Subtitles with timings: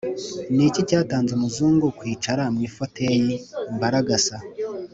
[0.55, 4.37] Ni iki cyatanze umuzungu kwicara mu ifoteyi ?-Imbaragasa